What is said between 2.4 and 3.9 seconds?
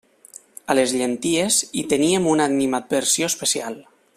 animadversió especial.